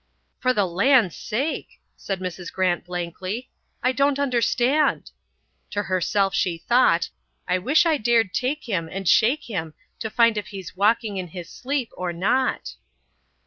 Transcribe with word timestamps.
"For 0.39 0.51
the 0.51 0.65
land's 0.65 1.15
sake!" 1.15 1.79
said 1.95 2.21
Mrs. 2.21 2.51
Grant 2.51 2.85
blankly. 2.85 3.51
"I 3.83 3.91
don't 3.91 4.17
understand." 4.17 5.11
To 5.69 5.83
herself 5.83 6.33
she 6.33 6.57
thought, 6.57 7.11
"I 7.47 7.59
wish 7.59 7.85
I 7.85 7.97
dared 7.99 8.33
take 8.33 8.67
him 8.67 8.89
and 8.91 9.07
shake 9.07 9.43
him 9.47 9.75
to 9.99 10.09
find 10.09 10.39
if 10.39 10.47
he's 10.47 10.75
walking 10.75 11.17
in 11.17 11.27
his 11.27 11.51
sleep 11.51 11.91
or 11.95 12.13
not." 12.13 12.73